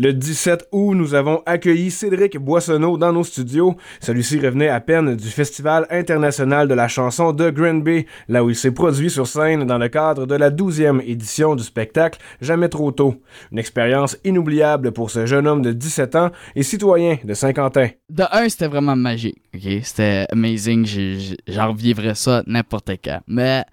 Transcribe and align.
Le 0.00 0.12
17 0.12 0.68
août, 0.70 0.94
nous 0.94 1.14
avons 1.14 1.42
accueilli 1.44 1.90
Cédric 1.90 2.38
Boissonneau 2.38 2.96
dans 2.96 3.12
nos 3.12 3.24
studios. 3.24 3.74
Celui-ci 3.98 4.38
revenait 4.38 4.68
à 4.68 4.78
peine 4.78 5.16
du 5.16 5.26
Festival 5.26 5.88
international 5.90 6.68
de 6.68 6.74
la 6.74 6.86
chanson 6.86 7.32
de 7.32 7.50
Granby, 7.50 8.06
là 8.28 8.44
où 8.44 8.50
il 8.50 8.54
s'est 8.54 8.70
produit 8.70 9.10
sur 9.10 9.26
scène 9.26 9.64
dans 9.64 9.76
le 9.76 9.88
cadre 9.88 10.24
de 10.24 10.36
la 10.36 10.52
12e 10.52 11.02
édition 11.04 11.56
du 11.56 11.64
spectacle 11.64 12.20
Jamais 12.40 12.68
trop 12.68 12.92
tôt. 12.92 13.20
Une 13.50 13.58
expérience 13.58 14.16
inoubliable 14.22 14.92
pour 14.92 15.10
ce 15.10 15.26
jeune 15.26 15.48
homme 15.48 15.62
de 15.62 15.72
17 15.72 16.14
ans 16.14 16.30
et 16.54 16.62
citoyen 16.62 17.18
de 17.24 17.34
Saint-Quentin. 17.34 17.88
De 18.08 18.22
un, 18.30 18.48
c'était 18.48 18.68
vraiment 18.68 18.94
magique. 18.94 19.42
C'était 19.82 20.26
amazing. 20.30 20.86
J'en 21.48 21.72
revivrais 21.72 22.14
ça 22.14 22.44
n'importe 22.46 22.92
quand. 23.02 23.18
Mais 23.26 23.64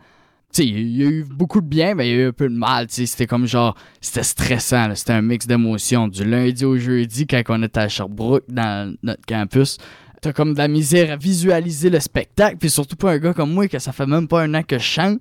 il 0.64 0.98
y 0.98 1.04
a 1.04 1.10
eu 1.10 1.24
beaucoup 1.24 1.62
de 1.62 1.68
bien, 1.68 1.96
mais 1.96 2.10
il 2.10 2.16
y 2.16 2.20
a 2.20 2.24
eu 2.24 2.28
un 2.28 2.32
peu 2.32 2.48
de 2.50 2.55
mal. 2.55 2.88
C'était 2.90 3.28
comme 3.28 3.46
genre, 3.46 3.76
c'était 4.02 4.24
stressant. 4.24 4.94
C'était 4.96 5.14
un 5.14 5.22
mix 5.22 5.48
d'émotions. 5.48 6.08
Du 6.08 6.24
lundi 6.24 6.66
au 6.66 6.78
jeudi, 6.78 7.28
quand 7.28 7.42
on 7.50 7.64
était 7.64 7.80
à 7.80 7.90
Sherbrooke, 7.90 8.45
dans 8.48 8.95
notre 9.04 9.26
campus, 9.26 9.78
t'as 10.22 10.34
comme 10.34 10.54
de 10.54 10.58
la 10.58 10.68
misère 10.68 11.12
à 11.12 11.16
visualiser 11.16 11.90
le 11.90 12.00
spectacle. 12.00 12.58
Puis 12.58 12.70
surtout 12.70 12.95
pour 12.95 13.09
un 13.09 13.18
gars 13.18 13.34
comme 13.34 13.54
moi, 13.54 13.68
que 13.68 13.80
ça 13.80 13.91
fait 13.91 14.05
même 14.05 14.28
pas 14.28 14.44
un 14.44 14.54
an 14.54 14.64
que 14.64 14.78
je 14.78 14.84
chante. 14.84 15.20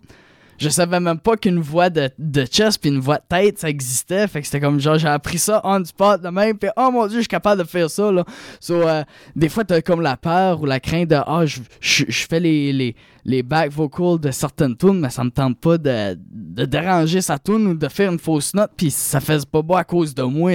Je 0.59 0.69
savais 0.69 1.01
même 1.01 1.19
pas 1.19 1.37
qu'une 1.37 1.61
voix 1.61 1.91
de, 1.91 2.11
de 2.19 2.45
chest 2.45 2.81
puis 2.81 2.91
une 2.91 3.01
voix 3.01 3.19
de 3.19 3.25
tête, 3.29 3.59
ça 3.59 3.69
existait. 3.69 4.27
Fait 4.29 4.41
que 4.41 4.47
c'était 4.47 4.61
comme 4.61 4.81
genre, 4.81 4.99
j'ai 4.99 5.09
appris 5.09 5.39
ça 5.39 5.61
on 5.65 5.85
spot 5.85 6.23
de 6.23 6.29
même. 6.29 6.57
Puis 6.59 6.71
oh 6.77 6.91
mon 6.91 7.07
dieu, 7.07 7.17
je 7.17 7.23
suis 7.23 7.29
capable 7.29 7.63
de 7.63 7.67
faire 7.67 7.91
ça. 7.91 8.11
Là. 8.13 8.25
So, 8.61 8.75
euh, 8.75 9.03
des 9.35 9.49
fois, 9.49 9.65
t'as 9.65 9.81
comme 9.81 10.01
la 10.01 10.17
peur 10.17 10.61
ou 10.61 10.67
la 10.67 10.81
crainte 10.81 11.09
de, 11.09 11.17
ah, 11.17 11.45
je, 11.47 11.61
je, 11.81 12.27
fais 12.27 12.41
les, 12.41 12.73
les, 12.73 12.97
les 13.25 13.43
back 13.43 13.71
vocals 13.71 14.21
de 14.21 14.31
certaines 14.31 14.77
tunes, 14.77 15.01
mais 15.01 15.11
ça 15.11 15.25
me 15.25 15.31
tente 15.31 15.59
pas 15.59 15.79
de, 15.79 16.19
de 16.31 16.65
déranger 16.65 17.21
sa 17.21 17.39
tune 17.39 17.67
ou 17.67 17.75
de 17.75 17.89
faire 17.89 18.13
une 18.13 18.19
fausse 18.19 18.55
note. 18.55 18.71
Puis 18.77 18.91
ça 18.91 19.21
fait 19.21 19.45
pas 19.47 19.63
beau 19.63 19.77
à 19.77 19.85
cause 19.85 20.15
de 20.15 20.23
moi. 20.23 20.53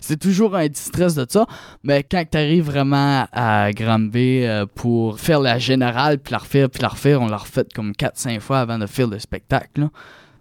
C'est 0.00 0.16
toujours 0.18 0.56
un 0.56 0.66
distress 0.68 1.14
de 1.14 1.26
ça. 1.28 1.46
Mais 1.82 2.02
quand 2.02 2.24
t'arrives 2.28 2.64
vraiment 2.64 3.26
à 3.32 3.72
Granby 3.72 4.44
euh, 4.44 4.66
pour 4.74 5.18
faire 5.18 5.40
la 5.40 5.58
générale, 5.58 6.18
puis 6.18 6.32
la 6.32 6.38
refaire, 6.38 6.70
puis 6.70 6.82
la 6.82 6.88
refaire, 6.88 7.20
on 7.20 7.28
l'a 7.28 7.36
refait 7.36 7.64
comme 7.74 7.92
4-5 7.92 8.40
fois 8.40 8.60
avant 8.60 8.78
de 8.78 8.86
faire 8.86 9.06
le 9.06 9.18
spectacle. 9.28 9.88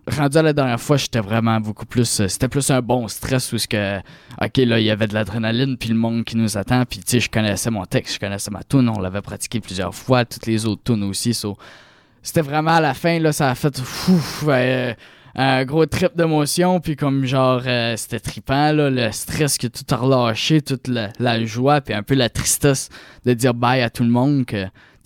Rendu 0.07 0.37
à 0.37 0.41
la 0.41 0.53
dernière 0.53 0.79
fois, 0.79 0.95
j'étais 0.95 1.19
vraiment 1.19 1.59
beaucoup 1.59 1.85
plus. 1.85 2.21
Euh, 2.21 2.27
c'était 2.29 2.47
plus 2.47 2.69
un 2.71 2.81
bon 2.81 3.09
stress 3.09 3.51
où 3.51 3.57
que. 3.69 3.97
Ok, 4.41 4.57
là, 4.57 4.79
il 4.79 4.85
y 4.85 4.91
avait 4.91 5.07
de 5.07 5.13
l'adrénaline, 5.13 5.77
puis 5.77 5.89
le 5.89 5.95
monde 5.95 6.23
qui 6.23 6.37
nous 6.37 6.57
attend, 6.57 6.85
puis 6.85 6.99
tu 6.99 7.05
sais, 7.07 7.19
je 7.19 7.29
connaissais 7.29 7.69
mon 7.69 7.85
texte, 7.85 8.15
je 8.15 8.19
connaissais 8.19 8.51
ma 8.51 8.63
tune, 8.63 8.87
on 8.87 8.99
l'avait 8.99 9.21
pratiqué 9.21 9.59
plusieurs 9.59 9.93
fois, 9.93 10.23
toutes 10.23 10.45
les 10.45 10.65
autres 10.65 10.83
tunes 10.85 11.03
aussi. 11.03 11.37
c'était 12.21 12.41
vraiment 12.41 12.75
à 12.75 12.81
la 12.81 12.93
fin, 12.93 13.19
là, 13.19 13.33
ça 13.33 13.49
a 13.49 13.55
fait. 13.55 13.81
Euh, 14.47 14.93
un 15.39 15.65
gros 15.65 15.85
trip 15.85 16.15
d'émotion, 16.15 16.79
puis 16.79 16.95
comme 16.95 17.25
genre, 17.25 17.61
euh, 17.67 17.95
c'était 17.95 18.19
trippant, 18.19 18.71
là, 18.71 18.89
le 18.89 19.11
stress 19.11 19.59
que 19.59 19.67
tout 19.67 19.83
a 19.91 19.95
relâché, 19.95 20.61
toute 20.61 20.87
la, 20.87 21.45
joie, 21.45 21.79
puis 21.79 21.93
un 21.93 22.01
peu 22.01 22.15
la 22.15 22.29
tristesse 22.29 22.89
de 23.23 23.33
dire 23.33 23.53
bye 23.53 23.81
à 23.81 23.91
tout 23.91 24.03
le 24.03 24.09
monde, 24.09 24.45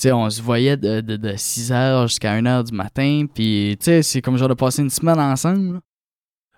on 0.05 0.30
se 0.30 0.41
voyait 0.41 0.77
de, 0.77 1.02
de, 1.02 1.17
de 1.17 1.31
6h 1.31 2.07
jusqu'à 2.07 2.39
1h 2.39 2.69
du 2.69 2.75
matin, 2.75 3.25
puis 3.33 3.77
c'est 3.80 4.21
comme 4.21 4.38
genre 4.38 4.49
de 4.49 4.53
passer 4.53 4.81
une 4.81 4.89
semaine 4.89 5.19
ensemble. 5.19 5.81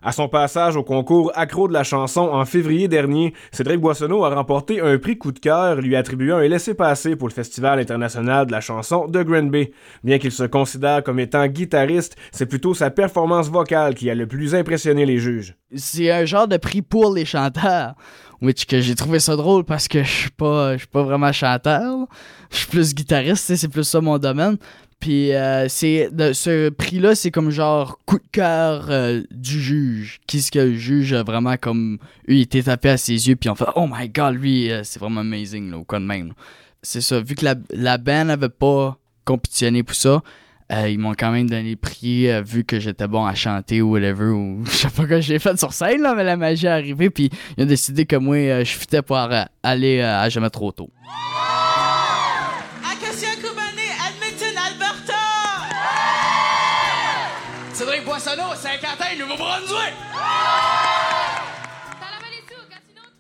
À 0.06 0.12
son 0.12 0.28
passage 0.28 0.76
au 0.76 0.84
concours 0.84 1.32
Accro 1.34 1.70
de 1.70 1.74
la 1.74 1.86
chanson 1.86 2.24
en 2.24 2.44
février 2.44 2.90
dernier, 2.90 3.34
Cédric 3.54 3.80
Boissonneau 3.80 4.26
a 4.26 4.36
remporté 4.36 4.82
un 4.82 4.98
prix 4.98 5.18
coup 5.18 5.32
de 5.32 5.40
cœur 5.40 5.80
lui 5.80 5.96
attribuant 5.96 6.38
un 6.40 6.48
laissez-passer 6.48 7.16
pour 7.16 7.30
le 7.30 7.34
Festival 7.34 7.80
international 7.80 8.46
de 8.46 8.52
la 8.52 8.60
chanson 8.60 9.08
de 9.08 9.24
Granby. 9.24 9.72
Bien 10.04 10.20
qu'il 10.20 10.34
se 10.34 10.44
considère 10.44 11.04
comme 11.04 11.22
étant 11.22 11.48
guitariste, 11.48 12.18
c'est 12.34 12.48
plutôt 12.48 12.74
sa 12.74 12.92
performance 12.92 13.48
vocale 13.48 13.96
qui 13.96 14.10
a 14.10 14.16
le 14.16 14.28
plus 14.28 14.56
impressionné 14.56 15.06
les 15.06 15.20
juges. 15.20 15.56
C'est 15.74 16.12
un 16.12 16.26
genre 16.26 16.50
de 16.50 16.58
prix 16.58 16.82
pour 16.82 17.14
les 17.14 17.24
chanteurs. 17.24 17.96
Which 18.42 18.66
que 18.66 18.82
j'ai 18.82 18.96
trouvé 18.96 19.20
ça 19.20 19.38
drôle 19.38 19.64
parce 19.64 19.88
que 19.88 20.04
je 20.04 20.12
suis 20.12 20.30
pas 20.30 20.74
je 20.74 20.80
suis 20.80 20.88
pas 20.88 21.04
vraiment 21.04 21.32
chanteur. 21.32 22.08
Je 22.54 22.60
suis 22.60 22.68
plus 22.68 22.94
guitariste, 22.94 23.56
c'est 23.56 23.68
plus 23.68 23.84
ça 23.84 24.00
mon 24.00 24.20
domaine. 24.20 24.58
Puis 25.00 25.34
euh, 25.34 25.68
c'est 25.68 26.10
ce 26.34 26.70
prix-là, 26.70 27.14
c'est 27.14 27.32
comme 27.32 27.50
genre 27.50 28.00
coup 28.06 28.20
de 28.20 28.28
cœur 28.32 28.86
euh, 28.90 29.22
du 29.32 29.60
juge. 29.60 30.22
Qui 30.28 30.42
ce 30.42 30.50
que 30.50 30.60
le 30.60 30.76
juge 30.76 31.12
a 31.12 31.24
vraiment 31.24 31.58
comme 31.58 31.98
lui, 32.26 32.38
il 32.38 32.42
était 32.44 32.64
tapé 32.64 32.90
à 32.90 32.98
ses 32.98 33.28
yeux, 33.28 33.36
puis 33.36 33.50
on 33.50 33.56
fait 33.56 33.66
Oh 33.76 33.86
my 33.92 34.08
god, 34.08 34.36
lui, 34.36 34.72
euh, 34.72 34.82
c'est 34.84 35.00
vraiment 35.00 35.20
amazing, 35.20 35.72
là, 35.72 35.78
de 36.00 36.06
même. 36.06 36.32
C'est 36.84 37.02
ça, 37.02 37.20
vu 37.20 37.36
que 37.36 37.44
la, 37.44 37.56
la 37.72 37.98
band 37.98 38.26
n'avait 38.26 38.48
pas 38.48 38.98
compétitionné 39.26 39.84
pour 39.84 39.96
ça, 39.96 40.22
ils 40.88 40.98
m'ont 40.98 41.16
quand 41.16 41.32
même 41.32 41.50
donné 41.50 41.72
le 41.72 41.76
prix 41.76 42.28
vu 42.42 42.64
que 42.64 42.80
j'étais 42.80 43.08
bon 43.08 43.26
à 43.26 43.36
chanter 43.36 43.82
ou 43.82 43.92
whatever. 43.92 44.30
Ou 44.30 44.64
je 44.66 44.72
sais 44.72 44.90
pas 44.90 45.06
quoi 45.06 45.20
j'ai 45.20 45.38
fait 45.38 45.58
sur 45.60 45.74
scène, 45.74 46.02
là, 46.02 46.16
mais 46.16 46.24
la 46.24 46.38
magie 46.38 46.66
est 46.66 46.70
arrivée, 46.70 47.10
puis 47.10 47.30
ils 47.58 47.64
ont 47.64 47.68
décidé 47.68 48.06
que 48.06 48.16
moi, 48.16 48.64
je 48.64 48.72
fitais 48.72 49.02
pour 49.02 49.18
aller 49.64 50.02
à 50.02 50.30
jamais 50.30 50.50
trop 50.50 50.72
tôt. 50.72 50.90
Poissonneau, 58.14 58.54
Saint-Quentin, 58.54 59.18
Nouveau-Brunswick! 59.18 59.94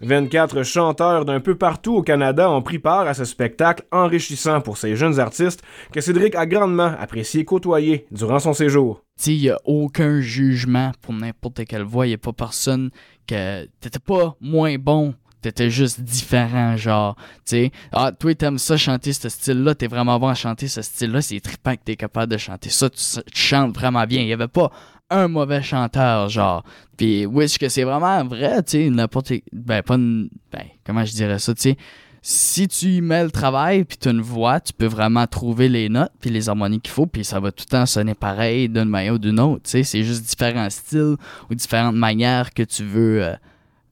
24 0.02 0.62
chanteurs 0.62 1.26
d'un 1.26 1.40
peu 1.40 1.56
partout 1.56 1.96
au 1.96 2.04
Canada 2.04 2.48
ont 2.52 2.62
pris 2.62 2.78
part 2.78 3.08
à 3.08 3.16
ce 3.16 3.26
spectacle 3.26 3.84
enrichissant 3.92 4.62
pour 4.62 4.78
ces 4.78 4.96
jeunes 4.96 5.20
artistes 5.20 5.64
que 5.92 6.00
Cédric 6.00 6.36
a 6.36 6.46
grandement 6.46 6.94
apprécié 7.00 7.44
côtoyer 7.44 8.06
durant 8.12 8.38
son 8.38 8.54
séjour. 8.54 9.02
Il 9.26 9.40
n'y 9.40 9.50
a 9.50 9.58
aucun 9.66 10.22
jugement 10.22 10.92
pour 11.02 11.16
n'importe 11.16 11.66
quelle 11.66 11.82
voix. 11.82 12.06
Il 12.06 12.10
n'y 12.10 12.16
a 12.16 12.20
pas 12.20 12.34
personne 12.34 12.92
que 13.26 13.66
t'étais 13.80 13.98
pas 13.98 14.36
moins 14.42 14.76
bon 14.76 15.16
t'étais 15.44 15.70
juste 15.70 16.02
différent, 16.02 16.78
genre, 16.78 17.16
tu 17.16 17.24
sais. 17.46 17.72
Ah, 17.92 18.12
toi, 18.12 18.34
t'aimes 18.34 18.58
ça 18.58 18.78
chanter 18.78 19.14
ce 19.14 19.30
style-là, 19.30 19.76
t'es 19.76 19.88
vraiment 19.88 20.20
bon 20.20 20.28
à 20.28 20.36
chanter 20.36 20.68
ce 20.68 20.82
style-là, 20.82 21.22
c'est 21.22 21.40
trippant 21.40 21.76
que 21.76 21.82
t'es 21.84 21.96
capable 21.96 22.32
de 22.32 22.38
chanter 22.38 22.70
ça, 22.70 22.90
tu, 22.90 23.00
chantes 23.34 23.76
vraiment 23.76 24.06
bien. 24.06 24.22
Il 24.22 24.28
y 24.28 24.34
avait 24.34 24.48
pas 24.48 24.72
un 25.10 25.28
mauvais 25.28 25.62
chanteur, 25.62 26.30
genre. 26.30 26.64
Puis, 26.98 27.26
oui, 27.26 27.48
que 27.60 27.70
c'est 27.70 27.84
vraiment 27.84 28.24
vrai, 28.24 28.64
tu 28.64 28.72
sais, 28.72 28.90
n'importe. 28.90 29.34
Ben, 29.52 29.84
pas 29.84 29.96
une. 29.96 30.30
Ben, 30.52 30.64
comment 30.86 31.06
je 31.06 31.12
dirais 31.12 31.40
ça, 31.40 31.54
tu 31.54 31.62
sais. 31.62 31.78
Si 32.26 32.70
tu 32.70 32.86
y 32.86 33.02
mets 33.02 33.26
le 33.26 33.32
travail, 33.32 33.84
puis 33.84 33.98
tu 33.98 34.10
une 34.10 34.22
voix, 34.22 34.62
tu 34.62 34.72
peux 34.72 34.86
vraiment 34.86 35.28
trouver 35.28 35.68
les 35.68 35.90
notes, 35.90 36.14
puis 36.22 36.30
les 36.30 36.48
harmonies 36.48 36.80
qu'il 36.80 36.94
faut, 36.94 37.06
puis 37.06 37.26
ça 37.26 37.42
va 37.42 37.52
tout 37.52 37.66
le 37.68 37.72
temps 37.72 37.86
sonner 37.86 38.14
pareil 38.14 38.70
d'une 38.70 38.86
manière 38.86 39.16
ou 39.16 39.18
d'une 39.18 39.42
autre, 39.42 39.64
tu 39.64 39.72
sais. 39.72 39.84
C'est 39.84 40.04
juste 40.04 40.24
différents 40.24 40.70
styles 40.70 41.18
ou 41.50 41.56
différentes 41.56 41.96
manières 41.96 42.54
que 42.54 42.64
tu 42.64 42.86
veux. 42.86 43.24
Euh, 43.24 43.36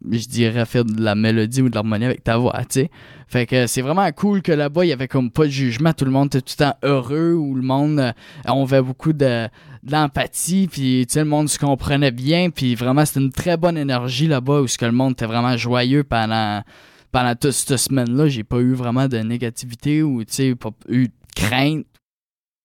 je 0.10 0.28
dirais, 0.28 0.66
faire 0.66 0.86
de 0.86 1.02
la 1.02 1.16
mélodie 1.16 1.62
ou 1.62 1.70
de 1.70 1.76
l'harmonie 1.76 2.06
avec 2.06 2.24
ta 2.24 2.38
voix, 2.38 2.60
tu 2.62 2.82
sais. 2.82 2.92
Fait 3.28 3.46
que 3.46 3.68
c'est 3.68 3.82
vraiment 3.82 4.10
cool 4.12 4.42
que 4.42 4.52
là-bas, 4.52 4.84
il 4.86 4.90
y 4.90 4.94
avait 4.94 5.08
comme 5.08 5.32
pas 5.32 5.46
de 5.46 5.52
jugement. 5.52 5.94
Tout 5.94 6.04
le 6.06 6.12
monde 6.12 6.28
était 6.28 6.42
tout 6.42 6.56
le 6.60 6.66
temps 6.66 6.76
heureux, 6.84 7.34
ou 7.34 7.56
le 7.56 7.62
monde, 7.62 8.00
euh, 8.00 8.12
on 8.46 8.64
avait 8.64 8.82
beaucoup 8.82 9.14
de, 9.14 9.48
l'empathie, 9.90 10.68
puis 10.72 11.06
tu 11.08 11.14
sais, 11.14 11.20
le 11.20 11.30
monde 11.30 11.50
se 11.50 11.58
comprenait 11.58 12.12
bien, 12.12 12.50
puis 12.50 12.76
vraiment, 12.76 13.06
c'était 13.06 13.22
une 13.22 13.32
très 13.32 13.58
bonne 13.58 13.78
énergie 13.78 14.28
là-bas, 14.28 14.62
où 14.62 14.68
ce 14.68 14.78
que 14.78 14.86
le 14.86 14.92
monde 14.92 15.14
était 15.14 15.26
vraiment 15.26 15.58
joyeux 15.58 16.04
pendant, 16.04 16.62
pendant 17.12 17.36
toute 17.36 17.52
cette 17.52 17.78
semaine-là. 17.78 18.28
J'ai 18.28 18.44
pas 18.44 18.60
eu 18.60 18.74
vraiment 18.74 19.08
de 19.08 19.18
négativité 19.18 20.04
ou, 20.04 20.24
tu 20.24 20.34
sais, 20.34 20.56
pas 20.56 20.72
eu 20.90 21.08
de 21.08 21.14
crainte 21.36 21.86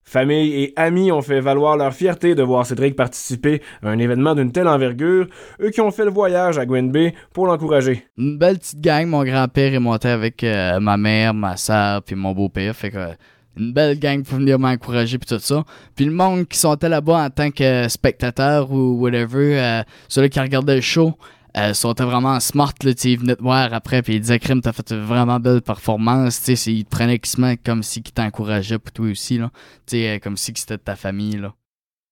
Famille 0.08 0.54
et 0.62 0.72
amis 0.76 1.10
ont 1.10 1.20
fait 1.20 1.40
valoir 1.40 1.76
leur 1.76 1.92
fierté 1.92 2.36
de 2.36 2.42
voir 2.44 2.64
Cédric 2.64 2.94
participer 2.94 3.60
à 3.82 3.88
un 3.88 3.98
événement 3.98 4.36
d'une 4.36 4.52
telle 4.52 4.68
envergure, 4.68 5.26
eux 5.60 5.70
qui 5.70 5.80
ont 5.80 5.90
fait 5.90 6.04
le 6.04 6.12
voyage 6.12 6.58
à 6.58 6.64
Gwen 6.64 6.92
pour 7.32 7.48
l'encourager. 7.48 8.06
Une 8.16 8.38
belle 8.38 8.58
petite 8.58 8.80
gang, 8.80 9.06
mon 9.06 9.24
grand-père 9.24 9.74
est 9.74 9.80
monté 9.80 10.06
avec 10.06 10.44
euh, 10.44 10.78
ma 10.78 10.96
mère, 10.96 11.34
ma 11.34 11.56
soeur 11.56 12.04
puis 12.04 12.14
mon 12.14 12.32
beau-père, 12.34 12.76
fait 12.76 12.92
que 12.92 13.08
une 13.56 13.72
belle 13.72 13.98
gang 13.98 14.22
pour 14.22 14.38
venir 14.38 14.60
m'encourager 14.60 15.18
puis 15.18 15.26
tout 15.26 15.40
ça. 15.40 15.64
Puis 15.96 16.04
le 16.04 16.12
monde 16.12 16.46
qui 16.46 16.56
sont 16.56 16.76
là-bas 16.80 17.24
en 17.24 17.30
tant 17.30 17.50
que 17.50 17.88
spectateur 17.88 18.70
ou 18.70 19.00
whatever, 19.00 19.58
euh, 19.58 19.82
ceux 20.08 20.28
qui 20.28 20.38
regardaient 20.38 20.76
le 20.76 20.82
show, 20.82 21.14
euh, 21.56 21.74
sont 21.74 21.94
vraiment 21.98 22.38
smart, 22.40 22.74
là, 22.82 22.92
ils 23.04 23.18
venaient 23.18 23.36
te 23.36 23.42
voir 23.42 23.72
après, 23.72 24.02
puis 24.02 24.16
ils 24.16 24.20
disaient, 24.20 24.38
Crime, 24.38 24.60
t'as 24.60 24.72
fait 24.72 24.90
une 24.90 25.04
vraiment 25.04 25.40
belle 25.40 25.62
performance, 25.62 26.42
tu 26.42 26.56
sais, 26.56 26.72
ils 26.72 26.84
te 26.84 26.90
prenaient 26.90 27.20
comme 27.64 27.82
si 27.82 28.00
ils 28.00 28.12
t'encourageaient 28.12 28.78
pour 28.78 28.92
toi 28.92 29.06
aussi, 29.06 29.38
là, 29.38 29.50
tu 29.86 29.96
sais, 29.96 30.08
euh, 30.08 30.18
comme 30.18 30.36
si 30.36 30.52
c'était 30.54 30.76
de 30.76 30.82
ta 30.82 30.96
famille, 30.96 31.38
là. 31.38 31.54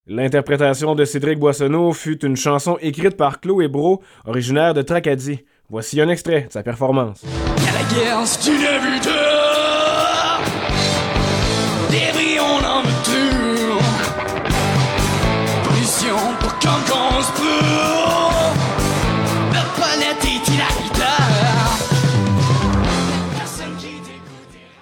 L'interprétation 0.07 0.95
de 0.95 1.07
Cédric 1.07 1.39
Boissonneau 1.39 1.95
fut 1.95 2.23
une 2.27 2.37
chanson 2.37 2.77
écrite 2.83 3.17
par 3.17 3.41
Chloé 3.41 3.69
Bro, 3.69 4.03
originaire 4.27 4.75
de 4.75 4.83
Tracadie. 4.83 5.41
Voici 5.71 5.99
un 5.99 6.11
extrait 6.11 6.43
de 6.43 6.53
sa 6.53 6.63
performance. 6.63 7.25
la 7.57 7.83
guerre, 7.95 8.19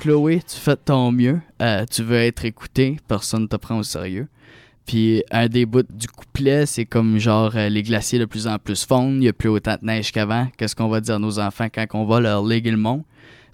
Chloé, 0.02 0.42
tu 0.42 0.56
fais 0.56 0.72
de 0.72 0.80
ton 0.84 1.12
mieux. 1.12 1.40
Euh, 1.60 1.86
tu 1.88 2.02
veux 2.02 2.16
être 2.16 2.44
écouté. 2.44 2.96
Personne 3.06 3.42
ne 3.42 3.46
te 3.46 3.54
prend 3.54 3.78
au 3.78 3.84
sérieux. 3.84 4.26
Puis 4.84 5.22
un 5.30 5.46
des 5.46 5.64
bouts 5.64 5.84
du 5.88 6.08
couplet, 6.08 6.66
c'est 6.66 6.86
comme 6.86 7.18
genre 7.18 7.52
euh, 7.54 7.68
les 7.68 7.84
glaciers 7.84 8.18
de 8.18 8.24
plus 8.24 8.48
en 8.48 8.58
plus 8.58 8.84
fondent, 8.84 9.14
il 9.14 9.20
n'y 9.20 9.28
a 9.28 9.32
plus 9.32 9.48
autant 9.48 9.76
de 9.80 9.86
neige 9.86 10.10
qu'avant. 10.10 10.48
Qu'est-ce 10.58 10.74
qu'on 10.74 10.88
va 10.88 11.00
dire 11.00 11.14
à 11.14 11.18
nos 11.20 11.38
enfants 11.38 11.68
quand 11.72 11.86
on 11.94 12.04
va 12.04 12.18
leur 12.18 12.44
léguer 12.44 12.72
le 12.72 12.78
monde? 12.78 13.04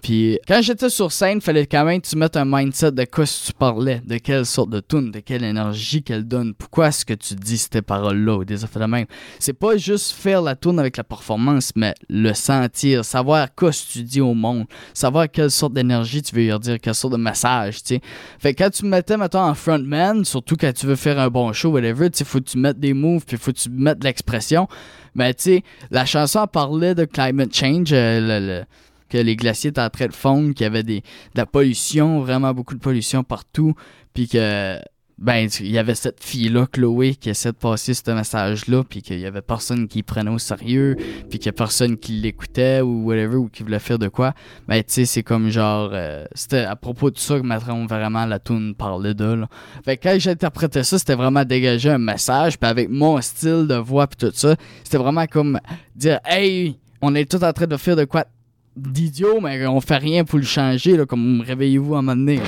Puis 0.02 0.38
quand 0.46 0.62
j'étais 0.62 0.90
sur 0.90 1.10
scène, 1.10 1.40
fallait 1.40 1.66
quand 1.66 1.84
même 1.84 2.00
que 2.00 2.06
tu 2.06 2.16
mettes 2.16 2.36
un 2.36 2.44
mindset 2.44 2.92
de 2.92 3.04
quoi 3.04 3.24
tu 3.24 3.52
parlais, 3.52 4.00
de 4.04 4.18
quelle 4.18 4.46
sorte 4.46 4.70
de 4.70 4.80
tune, 4.80 5.10
de 5.10 5.20
quelle 5.20 5.42
énergie 5.42 6.02
qu'elle 6.02 6.26
donne. 6.26 6.54
Pourquoi 6.54 6.88
est-ce 6.88 7.04
que 7.04 7.14
tu 7.14 7.34
dis 7.34 7.58
ces 7.58 7.82
paroles-là 7.82 8.36
ou 8.36 8.44
des 8.44 8.62
affaires 8.64 8.82
de 8.82 8.86
même? 8.86 9.06
C'est 9.38 9.52
pas 9.52 9.76
juste 9.76 10.12
faire 10.12 10.40
la 10.40 10.54
tune 10.54 10.78
avec 10.78 10.96
la 10.96 11.04
performance, 11.04 11.72
mais 11.74 11.94
le 12.08 12.32
sentir, 12.32 13.04
savoir 13.04 13.54
quoi 13.54 13.70
tu 13.72 14.02
dis 14.02 14.20
au 14.20 14.34
monde, 14.34 14.66
savoir 14.94 15.28
quelle 15.30 15.50
sorte 15.50 15.72
d'énergie 15.72 16.22
tu 16.22 16.34
veux 16.34 16.46
leur 16.46 16.60
dire, 16.60 16.78
quelle 16.80 16.94
sorte 16.94 17.14
de 17.14 17.18
message, 17.18 17.82
tu 17.82 17.96
sais. 17.96 18.00
Fait 18.38 18.54
que 18.54 18.62
quand 18.62 18.70
tu 18.70 18.84
me 18.84 18.90
mettais, 18.90 19.16
mettons, 19.16 19.40
en 19.40 19.54
frontman, 19.54 20.24
surtout 20.24 20.56
quand 20.56 20.72
tu 20.72 20.86
veux 20.86 20.96
faire 20.96 21.18
un 21.18 21.28
bon 21.28 21.52
show, 21.52 21.70
whatever, 21.70 22.10
tu 22.10 22.18
sais, 22.18 22.24
faut 22.24 22.38
que 22.38 22.44
tu 22.44 22.58
mettes 22.58 22.78
des 22.78 22.94
moves, 22.94 23.24
puis 23.26 23.36
faut 23.36 23.52
que 23.52 23.58
tu 23.58 23.70
mettes 23.70 23.98
de 23.98 24.04
l'expression. 24.04 24.68
Mais 25.14 25.34
tu 25.34 25.42
sais, 25.42 25.62
la 25.90 26.06
chanson 26.06 26.46
parlait 26.46 26.94
de 26.94 27.04
climate 27.04 27.54
change, 27.54 27.88
euh, 27.92 28.20
le 28.20 28.64
que 29.08 29.18
les 29.18 29.36
glaciers 29.36 29.70
étaient 29.70 29.80
en 29.80 29.90
train 29.90 30.06
de 30.06 30.14
fondre, 30.14 30.54
qu'il 30.54 30.64
y 30.64 30.66
avait 30.66 30.82
des, 30.82 31.00
de 31.00 31.36
la 31.36 31.46
pollution, 31.46 32.20
vraiment 32.20 32.52
beaucoup 32.54 32.74
de 32.74 32.80
pollution 32.80 33.24
partout, 33.24 33.74
puis 34.14 34.28
que 34.28 34.78
ben 35.18 35.48
il 35.60 35.70
y 35.70 35.78
avait 35.78 35.96
cette 35.96 36.22
fille 36.22 36.48
là 36.48 36.66
Chloé 36.66 37.16
qui 37.16 37.28
essaie 37.28 37.50
de 37.50 37.56
passer 37.56 37.92
ce 37.92 38.10
message 38.12 38.68
là 38.68 38.84
puis 38.88 39.02
qu'il 39.02 39.18
y 39.18 39.26
avait 39.26 39.42
personne 39.42 39.88
qui 39.88 40.04
prenait 40.04 40.30
au 40.30 40.38
sérieux 40.38 40.94
puis 41.28 41.40
qu'il 41.40 41.46
y 41.46 41.48
a 41.48 41.52
personne 41.52 41.96
qui 41.96 42.12
l'écoutait 42.12 42.82
ou 42.82 43.04
whatever 43.04 43.36
ou 43.36 43.48
qui 43.48 43.64
voulait 43.64 43.80
faire 43.80 43.98
de 43.98 44.06
quoi 44.06 44.32
ben 44.68 44.78
tu 44.78 44.92
sais 44.92 45.06
c'est 45.06 45.24
comme 45.24 45.50
genre 45.50 45.90
euh, 45.92 46.24
c'était 46.34 46.60
à 46.60 46.76
propos 46.76 47.10
de 47.10 47.18
ça 47.18 47.36
que 47.36 47.44
maintenant 47.44 47.84
vraiment 47.86 48.26
la 48.26 48.38
tune 48.38 48.76
parlait 48.76 49.14
de 49.14 49.24
là. 49.24 49.48
fait 49.84 49.96
que 49.96 50.08
quand 50.08 50.18
j'interprétais 50.20 50.84
ça 50.84 50.98
c'était 51.00 51.16
vraiment 51.16 51.44
dégager 51.44 51.90
un 51.90 51.98
message 51.98 52.56
puis 52.56 52.70
avec 52.70 52.88
mon 52.88 53.20
style 53.20 53.66
de 53.66 53.74
voix 53.74 54.06
puis 54.06 54.28
tout 54.28 54.32
ça 54.32 54.54
c'était 54.84 54.98
vraiment 54.98 55.26
comme 55.26 55.58
dire 55.96 56.20
hey 56.24 56.78
on 57.02 57.14
est 57.16 57.28
tout 57.28 57.42
en 57.42 57.52
train 57.52 57.66
de 57.66 57.76
faire 57.76 57.96
de 57.96 58.04
quoi 58.04 58.24
d'idiot, 58.78 59.40
mais 59.40 59.66
on 59.66 59.80
fait 59.80 59.96
rien 59.96 60.24
pour 60.24 60.38
le 60.38 60.44
changer, 60.44 60.96
là, 60.96 61.06
comme 61.06 61.40
réveillez-vous 61.40 61.94
à 61.94 61.98
un 61.98 62.02
moment 62.02 62.16
donné. 62.16 62.40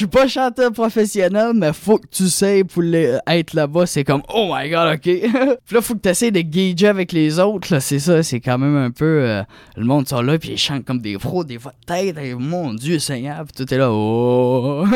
Suis 0.00 0.08
pas 0.08 0.26
chanteur 0.26 0.72
professionnel, 0.72 1.52
mais 1.54 1.72
faut 1.74 1.98
que 1.98 2.06
tu 2.10 2.28
sais 2.28 2.64
pour 2.64 2.82
être 2.82 3.54
là-bas, 3.54 3.84
c'est 3.84 4.02
comme 4.02 4.22
oh 4.32 4.50
my 4.54 4.70
god, 4.70 4.94
ok. 4.94 5.02
Puis 5.66 5.74
là, 5.74 5.82
faut 5.82 5.94
que 5.94 6.00
tu 6.00 6.08
essaies 6.08 6.30
de 6.30 6.40
gager 6.40 6.88
avec 6.88 7.12
les 7.12 7.38
autres, 7.38 7.74
là, 7.74 7.80
c'est 7.80 7.98
ça, 7.98 8.22
c'est 8.22 8.40
quand 8.40 8.56
même 8.56 8.76
un 8.76 8.90
peu. 8.90 9.22
Euh, 9.24 9.42
le 9.76 9.84
monde 9.84 10.08
sont 10.08 10.22
là, 10.22 10.38
puis 10.38 10.52
ils 10.52 10.58
chantent 10.58 10.86
comme 10.86 11.00
des 11.00 11.18
pros, 11.18 11.44
des 11.44 11.58
voix 11.58 11.72
de 11.72 11.86
tête, 11.86 12.16
et, 12.18 12.34
mon 12.34 12.72
Dieu 12.72 12.98
Seigneur, 12.98 13.44
puis 13.44 13.52
tout 13.64 13.74
est 13.74 13.78
là, 13.78 13.90
oh. 13.92 14.84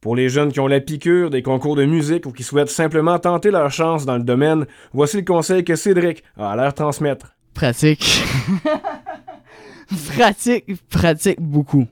Pour 0.00 0.14
les 0.16 0.28
jeunes 0.28 0.52
qui 0.52 0.60
ont 0.60 0.68
la 0.68 0.80
piqûre 0.80 1.30
des 1.30 1.42
concours 1.42 1.74
de 1.76 1.84
musique 1.84 2.26
ou 2.26 2.32
qui 2.32 2.44
souhaitent 2.44 2.70
simplement 2.70 3.18
tenter 3.18 3.50
leur 3.50 3.70
chance 3.70 4.06
dans 4.06 4.16
le 4.16 4.22
domaine, 4.22 4.66
voici 4.92 5.16
le 5.16 5.24
conseil 5.24 5.64
que 5.64 5.74
Cédric 5.74 6.22
a 6.38 6.52
à 6.52 6.56
leur 6.56 6.72
transmettre. 6.74 7.34
Pratique. 7.54 8.22
pratique, 10.16 10.76
pratique 10.88 11.40
beaucoup. 11.40 11.86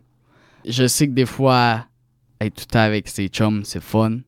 Je 0.65 0.87
sais 0.87 1.07
que 1.07 1.13
des 1.13 1.27
fois, 1.27 1.87
être 2.41 2.55
tout 2.55 2.65
le 2.69 2.73
temps 2.73 2.81
avec 2.81 3.09
ses 3.09 3.29
chums, 3.29 3.65
c'est 3.65 3.83
fun. 3.83 4.19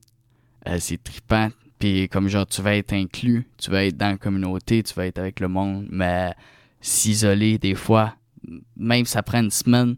Euh, 0.68 0.76
c'est 0.78 1.02
trippant. 1.02 1.48
Puis 1.78 2.08
comme 2.08 2.28
genre, 2.28 2.46
tu 2.46 2.60
vas 2.62 2.76
être 2.76 2.92
inclus, 2.92 3.48
tu 3.56 3.70
vas 3.70 3.84
être 3.84 3.96
dans 3.96 4.10
la 4.10 4.18
communauté, 4.18 4.82
tu 4.82 4.92
vas 4.94 5.06
être 5.06 5.18
avec 5.18 5.40
le 5.40 5.48
monde, 5.48 5.86
mais 5.90 6.32
s'isoler 6.80 7.58
des 7.58 7.74
fois, 7.74 8.14
même 8.76 9.06
ça 9.06 9.22
prend 9.22 9.40
une 9.40 9.50
semaine, 9.50 9.96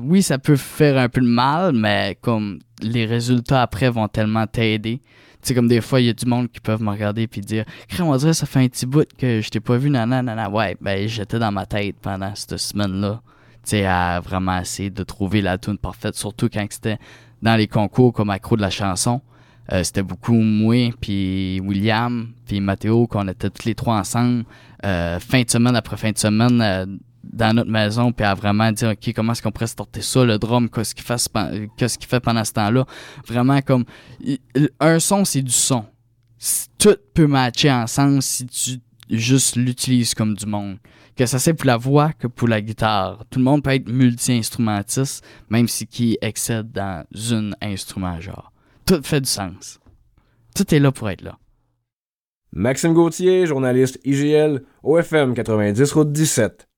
oui, 0.00 0.22
ça 0.22 0.38
peut 0.38 0.56
faire 0.56 0.98
un 0.98 1.08
peu 1.08 1.20
de 1.20 1.26
mal, 1.26 1.72
mais 1.72 2.16
comme 2.20 2.58
les 2.82 3.06
résultats 3.06 3.62
après 3.62 3.90
vont 3.90 4.08
tellement 4.08 4.46
t'aider. 4.46 5.00
Tu 5.42 5.48
sais, 5.48 5.54
comme 5.54 5.66
des 5.66 5.80
fois, 5.80 6.00
il 6.00 6.06
y 6.06 6.10
a 6.10 6.12
du 6.12 6.26
monde 6.26 6.50
qui 6.50 6.60
peuvent 6.60 6.82
me 6.82 6.90
regarder 6.90 7.26
puis 7.26 7.40
dire 7.40 7.64
Crème, 7.88 8.06
on 8.06 8.18
ça 8.18 8.46
fait 8.46 8.60
un 8.60 8.68
petit 8.68 8.86
bout 8.86 9.08
que 9.18 9.40
je 9.40 9.48
t'ai 9.48 9.58
pas 9.60 9.76
vu, 9.76 9.90
nanana, 9.90 10.48
Ouais, 10.50 10.76
ben 10.80 11.08
j'étais 11.08 11.38
dans 11.38 11.50
ma 11.50 11.66
tête 11.66 11.96
pendant 12.00 12.32
cette 12.34 12.58
semaine-là. 12.58 13.22
Tu 13.64 13.70
sais, 13.70 13.86
à 13.86 14.20
vraiment 14.20 14.58
essayer 14.58 14.90
de 14.90 15.02
trouver 15.02 15.40
la 15.40 15.58
tune 15.58 15.78
parfaite, 15.78 16.14
surtout 16.14 16.48
quand 16.48 16.64
c'était 16.70 16.98
dans 17.42 17.56
les 17.56 17.66
concours 17.66 18.12
comme 18.12 18.30
accro 18.30 18.56
de 18.56 18.62
la 18.62 18.70
chanson. 18.70 19.20
Euh, 19.72 19.82
c'était 19.84 20.02
beaucoup 20.02 20.34
moi, 20.34 20.90
puis 21.00 21.60
William, 21.60 22.28
puis 22.46 22.60
Mathéo, 22.60 23.06
qu'on 23.06 23.28
était 23.28 23.50
tous 23.50 23.64
les 23.64 23.74
trois 23.74 23.96
ensemble, 23.96 24.44
euh, 24.84 25.20
fin 25.20 25.42
de 25.42 25.50
semaine 25.50 25.76
après 25.76 25.96
fin 25.96 26.10
de 26.10 26.18
semaine, 26.18 26.60
euh, 26.60 26.86
dans 27.32 27.54
notre 27.54 27.70
maison 27.70 28.12
puis 28.12 28.24
à 28.26 28.34
vraiment 28.34 28.70
dire 28.72 28.90
ok 28.90 29.12
comment 29.14 29.32
est-ce 29.32 29.42
qu'on 29.42 29.50
pourrait 29.50 29.66
sortir 29.66 30.04
ça 30.04 30.24
le 30.24 30.38
drum 30.38 30.68
qu'est-ce 30.68 30.94
qu'il 30.94 31.04
fait 31.04 31.30
qu'est-ce 31.76 31.98
qu'il 31.98 32.08
fait 32.08 32.20
pendant 32.20 32.44
ce 32.44 32.52
temps-là. 32.52 32.86
Vraiment 33.26 33.60
comme 33.62 33.84
un 34.80 34.98
son 34.98 35.24
c'est 35.24 35.42
du 35.42 35.52
son. 35.52 35.84
Tout 36.78 36.96
peut 37.14 37.26
matcher 37.26 37.70
ensemble 37.70 38.22
si 38.22 38.46
tu 38.46 38.80
juste 39.10 39.56
l'utilises 39.56 40.14
comme 40.14 40.34
du 40.34 40.46
monde. 40.46 40.78
Que 41.16 41.26
ça 41.26 41.38
c'est 41.38 41.54
pour 41.54 41.66
la 41.66 41.76
voix 41.76 42.12
que 42.12 42.26
pour 42.26 42.48
la 42.48 42.60
guitare. 42.60 43.24
Tout 43.30 43.38
le 43.38 43.44
monde 43.44 43.62
peut 43.62 43.70
être 43.70 43.88
multi-instrumentiste 43.88 45.24
même 45.48 45.68
si 45.68 45.86
qui 45.86 46.18
excède 46.20 46.70
dans 46.72 47.04
un 47.32 47.50
instrument 47.60 48.20
genre. 48.20 48.52
Tout 48.84 49.00
fait 49.02 49.20
du 49.20 49.28
sens. 49.28 49.78
Tout 50.54 50.74
est 50.74 50.80
là 50.80 50.92
pour 50.92 51.08
être 51.08 51.22
là. 51.22 51.38
Maxime 52.54 52.92
Gauthier, 52.92 53.46
journaliste 53.46 53.98
IGL, 54.04 54.62
OFM 54.82 55.32
90 55.32 55.92
Route 55.92 56.12
17. 56.12 56.68